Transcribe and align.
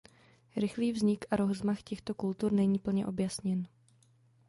Rychlý 0.55 0.91
vznik 0.91 1.25
a 1.31 1.35
rozmach 1.35 1.83
těchto 1.83 2.13
kultur 2.13 2.51
není 2.51 2.79
plně 2.79 3.05
objasněn. 3.07 3.67